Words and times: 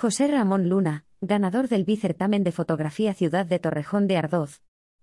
José 0.00 0.28
Ramón 0.28 0.70
Luna, 0.70 1.04
ganador 1.20 1.68
del 1.68 1.84
bicertamen 1.84 2.42
de 2.42 2.52
fotografía 2.52 3.12
Ciudad 3.12 3.44
de 3.44 3.58
Torrejón 3.58 4.06
de 4.06 4.16
Ardoz. 4.16 4.62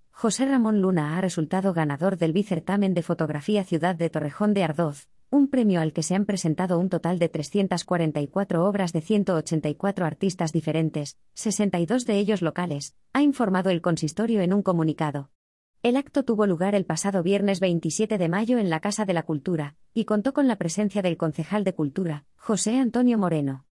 José 0.09 0.47
Ramón 0.47 0.81
Luna 0.81 1.15
ha 1.15 1.21
resultado 1.21 1.71
ganador 1.71 2.17
del 2.17 2.33
bicertamen 2.33 2.95
de 2.95 3.03
fotografía 3.03 3.63
Ciudad 3.63 3.95
de 3.95 4.09
Torrejón 4.09 4.55
de 4.55 4.63
Ardoz, 4.63 5.07
un 5.29 5.49
premio 5.49 5.81
al 5.81 5.93
que 5.93 6.01
se 6.01 6.15
han 6.15 6.25
presentado 6.25 6.79
un 6.79 6.89
total 6.89 7.19
de 7.19 7.29
344 7.29 8.65
obras 8.65 8.91
de 8.91 9.01
184 9.01 10.03
artistas 10.03 10.51
diferentes, 10.51 11.19
62 11.35 12.07
de 12.07 12.17
ellos 12.17 12.41
locales, 12.41 12.95
ha 13.13 13.21
informado 13.21 13.69
el 13.69 13.83
consistorio 13.83 14.41
en 14.41 14.51
un 14.51 14.63
comunicado. 14.63 15.29
El 15.83 15.95
acto 15.95 16.25
tuvo 16.25 16.47
lugar 16.47 16.73
el 16.73 16.85
pasado 16.87 17.21
viernes 17.21 17.59
27 17.59 18.17
de 18.17 18.29
mayo 18.29 18.57
en 18.57 18.71
la 18.71 18.79
Casa 18.79 19.05
de 19.05 19.13
la 19.13 19.21
Cultura, 19.21 19.75
y 19.93 20.05
contó 20.05 20.33
con 20.33 20.47
la 20.47 20.55
presencia 20.55 21.03
del 21.03 21.17
concejal 21.17 21.63
de 21.63 21.75
Cultura, 21.75 22.25
José 22.35 22.79
Antonio 22.79 23.19
Moreno. 23.19 23.66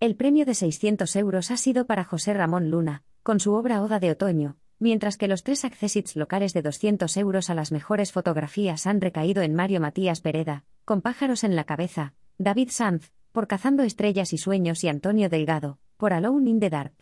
El 0.00 0.16
premio 0.16 0.46
de 0.46 0.54
600 0.54 1.14
euros 1.16 1.50
ha 1.50 1.58
sido 1.58 1.84
para 1.84 2.04
José 2.04 2.32
Ramón 2.32 2.70
Luna, 2.70 3.02
con 3.22 3.38
su 3.38 3.52
obra 3.52 3.82
Oda 3.82 4.00
de 4.00 4.10
Otoño, 4.10 4.56
mientras 4.78 5.18
que 5.18 5.28
los 5.28 5.42
tres 5.42 5.66
accesits 5.66 6.16
locales 6.16 6.54
de 6.54 6.62
200 6.62 7.14
euros 7.18 7.50
a 7.50 7.54
las 7.54 7.70
mejores 7.70 8.10
fotografías 8.10 8.86
han 8.86 9.02
recaído 9.02 9.42
en 9.42 9.54
Mario 9.54 9.78
Matías 9.78 10.22
Pereda, 10.22 10.64
con 10.86 11.02
pájaros 11.02 11.44
en 11.44 11.54
la 11.54 11.64
cabeza, 11.64 12.14
David 12.38 12.70
Sanz, 12.70 13.12
por 13.30 13.46
Cazando 13.46 13.82
Estrellas 13.82 14.32
y 14.32 14.38
Sueños 14.38 14.82
y 14.84 14.88
Antonio 14.88 15.28
Delgado, 15.28 15.78
por 15.98 16.14
Alone 16.14 16.48
in 16.48 16.60
the 16.60 16.70
Dark. 16.70 16.94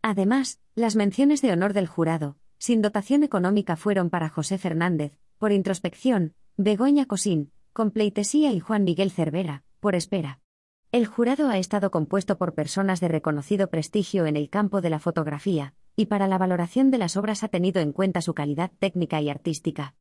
Además, 0.00 0.60
las 0.76 0.94
menciones 0.94 1.42
de 1.42 1.50
honor 1.50 1.72
del 1.72 1.88
jurado, 1.88 2.36
sin 2.58 2.80
dotación 2.80 3.24
económica 3.24 3.74
fueron 3.74 4.08
para 4.08 4.28
José 4.28 4.56
Fernández, 4.56 5.18
por 5.38 5.50
Introspección, 5.50 6.34
Begoña 6.56 7.06
Cosín, 7.06 7.50
con 7.72 7.90
Pleitesía 7.90 8.52
y 8.52 8.60
Juan 8.60 8.84
Miguel 8.84 9.10
Cervera, 9.10 9.64
por 9.80 9.96
Espera. 9.96 10.38
El 10.96 11.04
jurado 11.04 11.50
ha 11.50 11.58
estado 11.58 11.90
compuesto 11.90 12.38
por 12.38 12.54
personas 12.54 13.00
de 13.00 13.08
reconocido 13.08 13.68
prestigio 13.68 14.24
en 14.24 14.34
el 14.34 14.48
campo 14.48 14.80
de 14.80 14.88
la 14.88 14.98
fotografía, 14.98 15.74
y 15.94 16.06
para 16.06 16.26
la 16.26 16.38
valoración 16.38 16.90
de 16.90 16.96
las 16.96 17.18
obras 17.18 17.42
ha 17.42 17.48
tenido 17.48 17.82
en 17.82 17.92
cuenta 17.92 18.22
su 18.22 18.32
calidad 18.32 18.72
técnica 18.78 19.20
y 19.20 19.28
artística. 19.28 19.94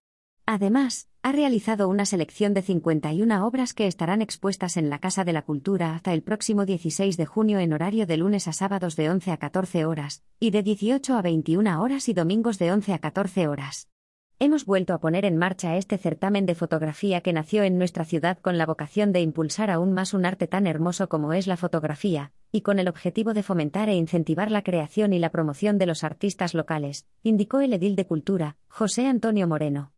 Además, 0.46 1.10
ha 1.22 1.34
realizado 1.34 1.90
una 1.90 2.06
selección 2.06 2.54
de 2.54 2.62
51 2.62 3.46
obras 3.46 3.74
que 3.74 3.88
estarán 3.88 4.22
expuestas 4.22 4.78
en 4.78 4.90
la 4.90 5.00
Casa 5.00 5.26
de 5.26 5.34
la 5.34 5.42
Cultura 5.42 5.96
hasta 5.96 6.14
el 6.14 6.24
próximo 6.24 6.66
16 6.66 7.18
de 7.18 7.26
junio 7.26 7.60
en 7.60 7.74
horario 7.74 8.06
de 8.06 8.16
lunes 8.16 8.48
a 8.48 8.54
sábados 8.54 8.96
de 8.96 9.10
11 9.10 9.32
a 9.32 9.38
14 9.38 9.84
horas, 9.84 10.24
y 10.40 10.52
de 10.52 10.64
18 10.64 11.14
a 11.18 11.22
21 11.22 11.82
horas 11.82 12.08
y 12.08 12.14
domingos 12.14 12.58
de 12.58 12.72
11 12.72 12.94
a 12.94 13.00
14 13.00 13.50
horas. 13.50 13.90
Hemos 14.38 14.66
vuelto 14.66 14.94
a 14.94 15.00
poner 15.00 15.24
en 15.24 15.38
marcha 15.38 15.78
este 15.78 15.98
certamen 15.98 16.46
de 16.46 16.56
fotografía 16.56 17.22
que 17.22 17.32
nació 17.32 17.64
en 17.64 17.78
nuestra 17.78 18.04
ciudad 18.04 18.38
con 18.40 18.58
la 18.58 18.66
vocación 18.66 19.14
de 19.14 19.22
impulsar 19.22 19.72
aún 19.72 19.94
más 19.94 20.14
un 20.14 20.26
arte 20.26 20.46
tan 20.46 20.68
hermoso 20.68 21.08
como 21.08 21.32
es 21.32 21.48
la 21.48 21.56
fotografía, 21.56 22.34
y 22.52 22.60
con 22.60 22.78
el 22.78 22.90
objetivo 22.90 23.34
de 23.34 23.44
fomentar 23.44 23.88
e 23.88 23.96
incentivar 23.96 24.52
la 24.52 24.62
creación 24.62 25.14
y 25.14 25.20
la 25.20 25.30
promoción 25.30 25.78
de 25.78 25.86
los 25.86 26.04
artistas 26.04 26.54
locales, 26.54 27.08
indicó 27.24 27.62
el 27.62 27.72
edil 27.72 27.96
de 27.96 28.08
Cultura, 28.08 28.58
José 28.68 29.08
Antonio 29.08 29.48
Moreno. 29.48 29.94